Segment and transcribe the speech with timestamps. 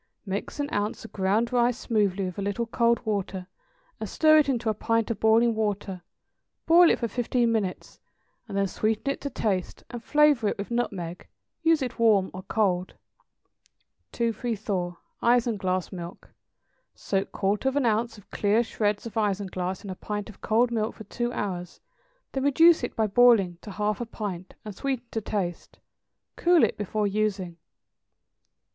[0.17, 3.45] = Mix an ounce of ground rice smoothly with a little cold water,
[3.99, 6.01] and stir it into a pint of boiling water;
[6.65, 7.99] boil it for fifteen minutes,
[8.47, 11.27] and then sweeten it to taste and flavor it with nutmeg.
[11.61, 12.95] Use it warm or cold.
[14.11, 14.97] 234.
[15.21, 16.33] =Isinglass Milk.=
[16.95, 20.71] Soak quarter of an ounce of clear shreds of isinglass in a pint of cold
[20.71, 21.79] milk for two hours;
[22.31, 25.77] then reduce it by boiling to half a pint, and sweeten to taste.
[26.37, 27.57] Cool it before using.